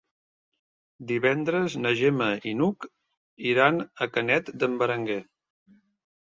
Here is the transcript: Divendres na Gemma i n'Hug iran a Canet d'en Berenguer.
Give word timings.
Divendres 1.11 1.75
na 1.83 1.91
Gemma 1.99 2.29
i 2.53 2.53
n'Hug 2.63 2.87
iran 3.51 3.79
a 4.07 4.09
Canet 4.17 4.51
d'en 4.65 4.81
Berenguer. 4.81 5.21